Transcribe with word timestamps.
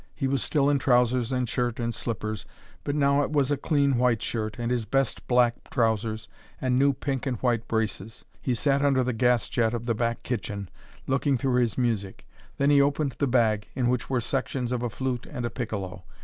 He 0.15 0.27
was 0.27 0.41
still 0.41 0.67
in 0.67 0.79
trousers 0.79 1.31
and 1.31 1.47
shirt 1.47 1.79
and 1.79 1.93
slippers: 1.93 2.43
but 2.83 2.95
now 2.95 3.21
it 3.21 3.29
was 3.31 3.51
a 3.51 3.55
clean 3.55 3.99
white 3.99 4.23
shirt, 4.23 4.55
and 4.57 4.71
his 4.71 4.83
best 4.83 5.27
black 5.27 5.69
trousers, 5.69 6.27
and 6.59 6.79
new 6.79 6.91
pink 6.91 7.27
and 7.27 7.37
white 7.37 7.67
braces. 7.67 8.25
He 8.41 8.55
sat 8.55 8.83
under 8.83 9.03
the 9.03 9.13
gas 9.13 9.47
jet 9.47 9.75
of 9.75 9.85
the 9.85 9.93
back 9.93 10.23
kitchen, 10.23 10.69
looking 11.05 11.37
through 11.37 11.61
his 11.61 11.77
music. 11.77 12.25
Then 12.57 12.71
he 12.71 12.81
opened 12.81 13.17
the 13.19 13.27
bag, 13.27 13.67
in 13.75 13.89
which 13.89 14.09
were 14.09 14.21
sections 14.21 14.71
of 14.71 14.81
a 14.81 14.89
flute 14.89 15.27
and 15.29 15.45
a 15.45 15.51
piccolo. 15.51 16.03